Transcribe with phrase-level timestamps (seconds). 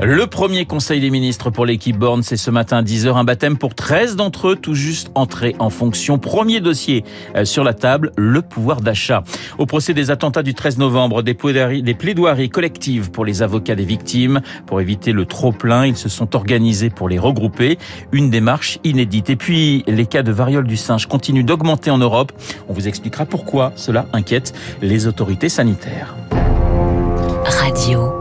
[0.00, 3.74] Le premier conseil des ministres pour l'équipe Borne, c'est ce matin 10h, un baptême pour
[3.74, 6.18] 13 d'entre eux, tout juste entrés en fonction.
[6.18, 7.02] Premier dossier
[7.34, 9.24] euh, sur la table, le pouvoir d'achat.
[9.58, 13.74] Au procès des attentats du 13 novembre, des plaidoiries, des plaidoiries collectives pour les avocats
[13.74, 14.40] des victimes.
[14.66, 17.76] Pour éviter le trop-plein, ils se sont organisés pour les regrouper.
[18.12, 19.30] Une démarche inédite.
[19.30, 22.30] Et puis, les cas de variole du singe continuent d'augmenter en Europe.
[22.68, 26.14] On vous expliquera pourquoi cela inquiète les autorités sanitaires.
[27.44, 28.17] Radio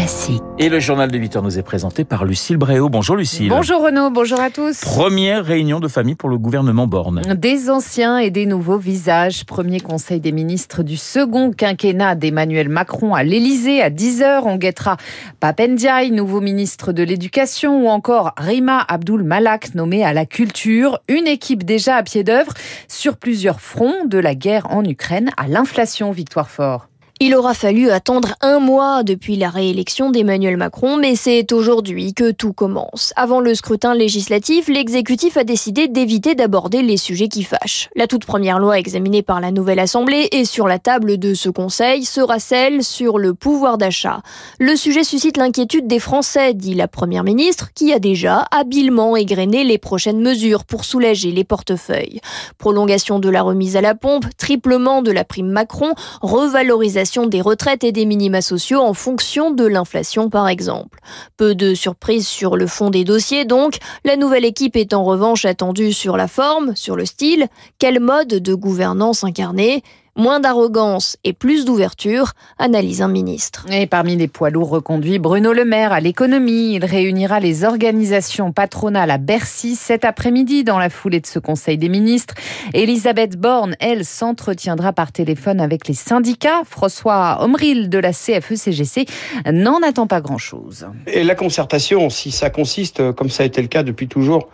[0.00, 0.42] classique.
[0.58, 2.88] Et le journal de 8 heures nous est présenté par Lucille Bréau.
[2.88, 3.50] Bonjour Lucille.
[3.50, 4.80] Bonjour Renaud, bonjour à tous.
[4.80, 7.20] Première réunion de famille pour le gouvernement Borne.
[7.34, 9.44] Des anciens et des nouveaux visages.
[9.44, 14.42] Premier conseil des ministres du second quinquennat d'Emmanuel Macron à l'Elysée à 10h.
[14.44, 14.96] On guettera
[15.38, 20.98] Papendiaï, nouveau ministre de l'Éducation, ou encore Rima Abdul Malak, nommé à la culture.
[21.08, 22.54] Une équipe déjà à pied d'œuvre
[22.88, 26.10] sur plusieurs fronts, de la guerre en Ukraine à l'inflation.
[26.10, 26.89] Victoire Fort.
[27.22, 32.30] Il aura fallu attendre un mois depuis la réélection d'Emmanuel Macron, mais c'est aujourd'hui que
[32.30, 33.12] tout commence.
[33.14, 37.90] Avant le scrutin législatif, l'exécutif a décidé d'éviter d'aborder les sujets qui fâchent.
[37.94, 41.50] La toute première loi examinée par la nouvelle Assemblée et sur la table de ce
[41.50, 44.22] Conseil sera celle sur le pouvoir d'achat.
[44.58, 49.62] Le sujet suscite l'inquiétude des Français, dit la Première ministre, qui a déjà habilement égrené
[49.64, 52.22] les prochaines mesures pour soulager les portefeuilles.
[52.56, 57.84] Prolongation de la remise à la pompe, triplement de la prime Macron, revalorisation des retraites
[57.84, 61.00] et des minima sociaux en fonction de l'inflation par exemple.
[61.36, 65.44] Peu de surprises sur le fond des dossiers donc, la nouvelle équipe est en revanche
[65.44, 67.48] attendue sur la forme, sur le style,
[67.78, 69.82] quel mode de gouvernance incarner
[70.20, 73.64] Moins d'arrogance et plus d'ouverture, analyse un ministre.
[73.72, 76.74] Et parmi les poids lourds reconduits, Bruno Le Maire à l'économie.
[76.74, 81.78] Il réunira les organisations patronales à Bercy cet après-midi dans la foulée de ce Conseil
[81.78, 82.34] des ministres.
[82.74, 86.64] Elisabeth Borne, elle, s'entretiendra par téléphone avec les syndicats.
[86.68, 89.06] François Omril de la CFE-CGC
[89.50, 90.86] n'en attend pas grand-chose.
[91.06, 94.50] Et la concertation, si ça consiste, comme ça a été le cas depuis toujours,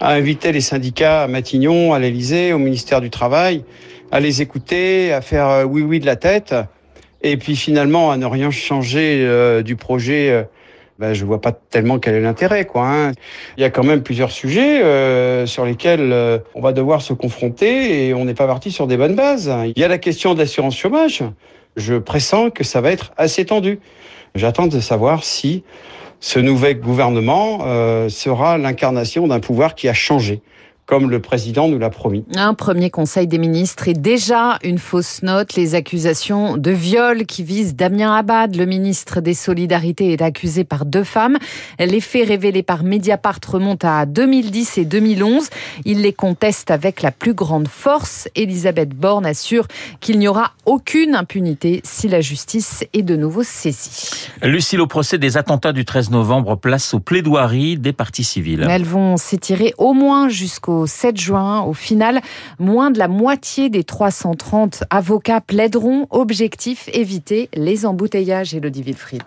[0.00, 3.64] à inviter les syndicats à Matignon, à l'Élysée, au ministère du Travail,
[4.10, 6.54] à les écouter, à faire euh, oui oui de la tête,
[7.22, 10.30] et puis finalement à ne rien changer euh, du projet.
[10.30, 10.42] Euh,
[10.98, 12.88] ben, je vois pas tellement quel est l'intérêt, quoi.
[12.88, 13.12] Hein.
[13.56, 16.12] Il y a quand même plusieurs sujets euh, sur lesquels
[16.56, 19.48] on va devoir se confronter et on n'est pas parti sur des bonnes bases.
[19.76, 21.22] Il y a la question de l'assurance chômage.
[21.76, 23.78] Je pressens que ça va être assez tendu.
[24.34, 25.62] J'attends de savoir si
[26.20, 30.42] ce nouvel gouvernement euh, sera l'incarnation d'un pouvoir qui a changé
[30.88, 32.24] comme le président nous l'a promis.
[32.34, 35.54] Un premier conseil des ministres est déjà une fausse note.
[35.54, 40.86] Les accusations de viol qui visent Damien Abad, le ministre des Solidarités, est accusé par
[40.86, 41.36] deux femmes.
[41.78, 45.50] Les faits révélés par Mediapart remontent à 2010 et 2011.
[45.84, 48.26] Il les conteste avec la plus grande force.
[48.34, 49.66] Elisabeth Borne assure
[50.00, 54.30] qu'il n'y aura aucune impunité si la justice est de nouveau saisie.
[54.42, 58.66] Lucille, au procès des attentats du 13 novembre, place aux plaidoiries des partis civils.
[58.70, 61.62] Elles vont s'étirer au moins jusqu'au 7 juin.
[61.62, 62.20] Au final,
[62.58, 66.06] moins de la moitié des 330 avocats plaideront.
[66.10, 69.22] Objectif, éviter les embouteillages, Elodie Wilfried.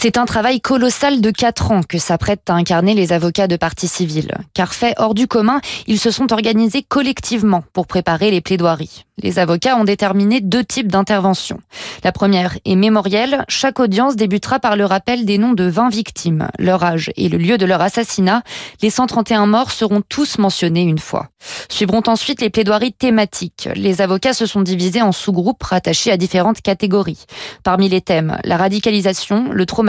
[0.00, 3.88] C'est un travail colossal de 4 ans que s'apprêtent à incarner les avocats de partie
[3.88, 4.30] civile.
[4.54, 9.06] Car fait hors du commun, ils se sont organisés collectivement pour préparer les plaidoiries.
[9.20, 11.58] Les avocats ont déterminé deux types d'interventions.
[12.04, 13.44] La première est mémorielle.
[13.48, 17.36] Chaque audience débutera par le rappel des noms de 20 victimes, leur âge et le
[17.36, 18.44] lieu de leur assassinat.
[18.80, 21.30] Les 131 morts seront tous mentionnés une fois.
[21.68, 23.68] Suivront ensuite les plaidoiries thématiques.
[23.74, 27.24] Les avocats se sont divisés en sous-groupes rattachés à différentes catégories.
[27.64, 29.87] Parmi les thèmes, la radicalisation, le traumatisme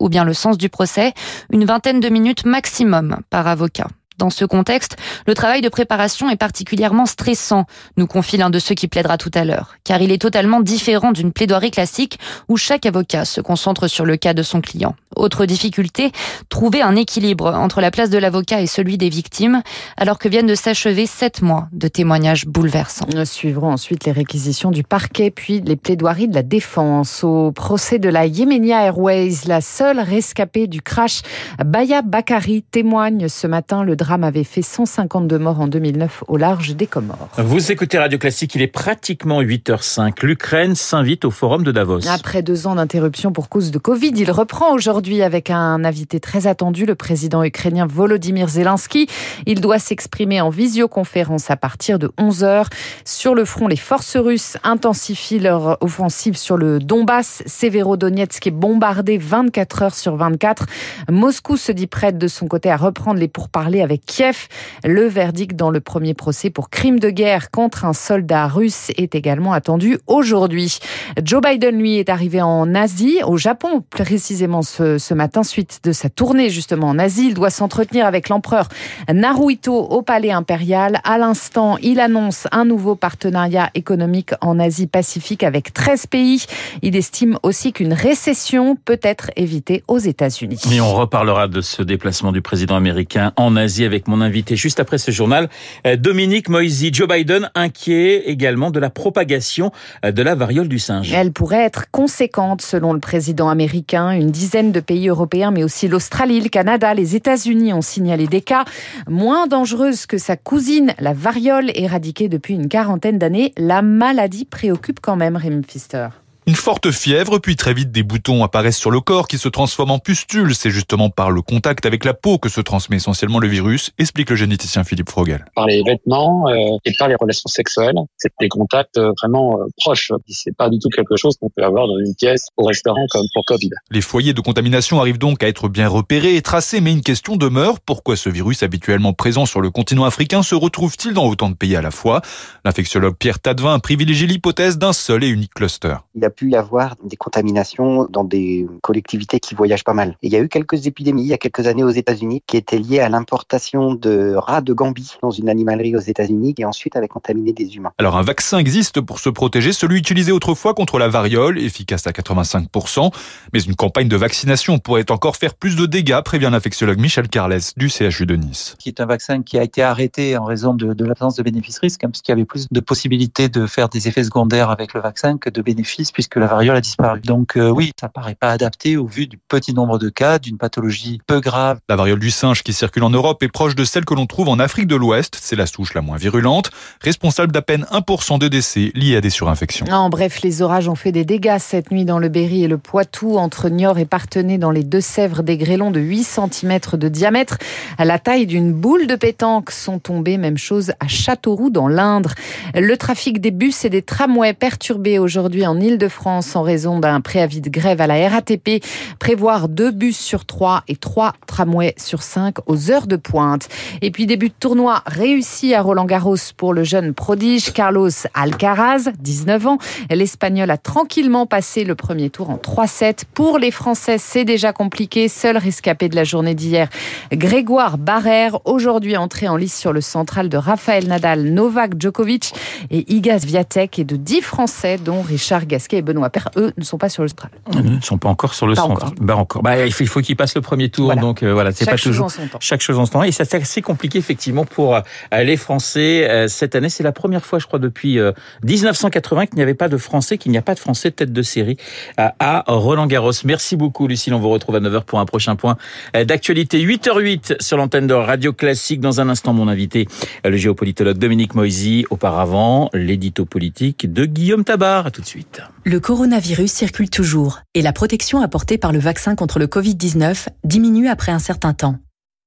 [0.00, 1.12] ou bien le sens du procès,
[1.50, 3.88] une vingtaine de minutes maximum par avocat.
[4.20, 7.64] Dans ce contexte, le travail de préparation est particulièrement stressant,
[7.96, 11.12] nous confie l'un de ceux qui plaidera tout à l'heure, car il est totalement différent
[11.12, 14.94] d'une plaidoirie classique où chaque avocat se concentre sur le cas de son client.
[15.16, 16.12] Autre difficulté,
[16.50, 19.62] trouver un équilibre entre la place de l'avocat et celui des victimes,
[19.96, 23.06] alors que viennent de s'achever sept mois de témoignages bouleversants.
[23.14, 27.24] Nous suivrons ensuite les réquisitions du parquet, puis les plaidoiries de la défense.
[27.24, 31.22] Au procès de la Yemenia Airways, la seule rescapée du crash,
[31.64, 36.36] Baya Bakari témoigne ce matin le drame drame avait fait 152 morts en 2009 au
[36.36, 37.28] large des Comores.
[37.38, 40.26] Vous écoutez Radio Classique, il est pratiquement 8h05.
[40.26, 42.08] L'Ukraine s'invite au forum de Davos.
[42.08, 46.48] Après deux ans d'interruption pour cause de Covid, il reprend aujourd'hui avec un invité très
[46.48, 49.06] attendu, le président ukrainien Volodymyr Zelensky.
[49.46, 52.66] Il doit s'exprimer en visioconférence à partir de 11h.
[53.04, 57.44] Sur le front, les forces russes intensifient leur offensive sur le Donbass.
[57.46, 60.66] Severodonetsk est bombardé 24 heures sur 24.
[61.12, 64.48] Moscou se dit prête de son côté à reprendre les pourparlers avec Kiev.
[64.84, 69.14] Le verdict dans le premier procès pour crime de guerre contre un soldat russe est
[69.14, 70.78] également attendu aujourd'hui.
[71.22, 75.92] Joe Biden, lui, est arrivé en Asie, au Japon précisément ce, ce matin, suite de
[75.92, 77.28] sa tournée justement en Asie.
[77.28, 78.68] Il doit s'entretenir avec l'empereur
[79.12, 81.00] Naruhito au palais impérial.
[81.04, 86.44] À l'instant, il annonce un nouveau partenariat économique en Asie-Pacifique avec 13 pays.
[86.82, 90.60] Il estime aussi qu'une récession peut être évitée aux États-Unis.
[90.72, 94.98] Et on reparlera de ce déplacement du président américain en Asie mon invité juste après
[94.98, 95.48] ce journal,
[95.86, 96.90] euh, Dominique Moisy.
[96.92, 99.72] Joe Biden inquiet également de la propagation
[100.04, 101.12] euh, de la variole du singe.
[101.12, 104.10] Elle pourrait être conséquente selon le président américain.
[104.12, 108.40] Une dizaine de pays européens, mais aussi l'Australie, le Canada, les États-Unis ont signalé des
[108.40, 108.64] cas
[109.08, 113.52] moins dangereuses que sa cousine, la variole, éradiquée depuis une quarantaine d'années.
[113.56, 116.08] La maladie préoccupe quand même, Rémi Pfister.
[116.50, 119.92] Une forte fièvre, puis très vite des boutons apparaissent sur le corps qui se transforment
[119.92, 120.52] en pustules.
[120.56, 124.30] C'est justement par le contact avec la peau que se transmet essentiellement le virus, explique
[124.30, 125.44] le généticien Philippe Frogel.
[125.54, 127.94] Par les vêtements euh, et par les relations sexuelles.
[128.16, 130.10] C'est des contacts euh, vraiment euh, proches.
[130.26, 133.26] C'est pas du tout quelque chose qu'on peut avoir dans une pièce au restaurant comme
[133.32, 133.70] pour Covid.
[133.92, 137.36] Les foyers de contamination arrivent donc à être bien repérés et tracés, mais une question
[137.36, 137.78] demeure.
[137.78, 141.76] Pourquoi ce virus habituellement présent sur le continent africain se retrouve-t-il dans autant de pays
[141.76, 142.22] à la fois?
[142.64, 145.94] L'infectiologue Pierre Tadevin privilégie l'hypothèse d'un seul et unique cluster.
[146.16, 150.16] Il a pu y avoir des contaminations dans des collectivités qui voyagent pas mal.
[150.22, 152.56] Et il y a eu quelques épidémies il y a quelques années aux États-Unis qui
[152.56, 156.96] étaient liées à l'importation de rats de Gambie dans une animalerie aux États-Unis et ensuite
[156.96, 157.92] avait contaminé des humains.
[157.98, 162.12] Alors un vaccin existe pour se protéger, celui utilisé autrefois contre la variole, efficace à
[162.12, 163.12] 85%,
[163.52, 167.60] mais une campagne de vaccination pourrait encore faire plus de dégâts, prévient l'infectiologue Michel Carles
[167.76, 168.76] du CHU de Nice.
[168.78, 172.00] Qui est un vaccin qui a été arrêté en raison de, de l'absence de bénéfices-risques,
[172.00, 175.36] parce qu'il y avait plus de possibilités de faire des effets secondaires avec le vaccin
[175.36, 177.20] que de bénéfices, puisque la variole a disparu.
[177.20, 180.58] Donc euh, oui, ça paraît pas adapté au vu du petit nombre de cas, d'une
[180.58, 181.78] pathologie peu grave.
[181.88, 184.48] La variole du singe qui circule en Europe est proche de celle que l'on trouve
[184.48, 185.38] en Afrique de l'Ouest.
[185.40, 189.30] C'est la souche la moins virulente, responsable d'à peine 1% de décès liés à des
[189.30, 189.86] surinfections.
[189.90, 192.78] En bref, les orages ont fait des dégâts cette nuit dans le Berry et le
[192.78, 197.58] Poitou, entre Niort et Partenay, dans les Deux-Sèvres, des grêlons de 8 cm de diamètre,
[197.98, 200.38] à la taille d'une boule de pétanque, sont tombés.
[200.38, 202.34] Même chose à Châteauroux, dans l'Indre.
[202.74, 205.78] Le trafic des bus et des tramways perturbé aujourd'hui en
[206.10, 208.82] Ile-de-France en raison d'un préavis de grève à la RATP.
[209.20, 213.68] Prévoir deux bus sur trois et trois tramways sur cinq aux heures de pointe.
[214.02, 219.10] Et puis début de tournoi réussi à Roland Garros pour le jeune prodige Carlos Alcaraz,
[219.20, 219.78] 19 ans.
[220.10, 223.20] L'Espagnol a tranquillement passé le premier tour en 3-7.
[223.32, 225.28] Pour les Français, c'est déjà compliqué.
[225.28, 226.88] Seul rescapé de la journée d'hier,
[227.32, 232.52] Grégoire Barrère, aujourd'hui entré en lice sur le central de Rafael Nadal, Novak Djokovic
[232.90, 236.48] et Iga Swiatek et de 10 Français, dont Richard Gasquet et Benoît Paire.
[236.56, 237.50] Eux ne sont pas sur le central.
[237.72, 239.14] Ils ne sont pas encore sur le Pas encore.
[239.20, 239.62] Bah encore.
[239.62, 241.20] Bah, il faut, il faut qu'ils passent le premier tour, Voilà.
[241.20, 242.58] donc euh, voilà, c'est Chaque pas chose toujours en son temps.
[242.60, 243.22] chaque chose en son temps.
[243.22, 245.00] Et ça c'est assez compliqué effectivement pour euh,
[245.42, 246.88] les Français euh, cette année.
[246.88, 248.32] C'est la première fois, je crois, depuis euh,
[248.64, 251.42] 1980 qu'il n'y avait pas de Français, qu'il n'y a pas de Français tête de
[251.42, 251.76] série
[252.16, 253.32] à Roland Garros.
[253.44, 254.34] Merci beaucoup, Lucille.
[254.34, 255.76] On vous retrouve à 9h pour un prochain point
[256.14, 256.78] d'actualité.
[256.84, 259.00] 8h08 sur l'antenne de Radio Classique.
[259.00, 260.06] Dans un instant, mon invité,
[260.44, 262.06] le géopolitologue Dominique Moisy.
[262.10, 265.06] Auparavant, l'édito politique de Guillaume Tabar.
[265.06, 265.60] À tout de suite.
[265.90, 271.08] Le coronavirus circule toujours et la protection apportée par le vaccin contre le Covid-19 diminue
[271.08, 271.96] après un certain temps.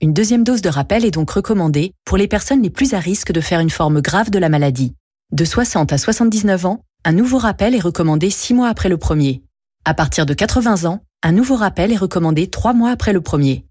[0.00, 3.32] Une deuxième dose de rappel est donc recommandée pour les personnes les plus à risque
[3.32, 4.94] de faire une forme grave de la maladie.
[5.32, 9.42] De 60 à 79 ans, un nouveau rappel est recommandé 6 mois après le premier.
[9.84, 13.66] À partir de 80 ans, un nouveau rappel est recommandé 3 mois après le premier.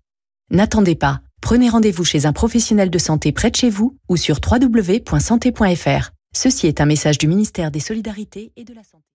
[0.52, 4.40] N'attendez pas, prenez rendez-vous chez un professionnel de santé près de chez vous ou sur
[4.48, 6.12] www.santé.fr.
[6.36, 9.06] Ceci est un message du ministère des Solidarités et de la Santé.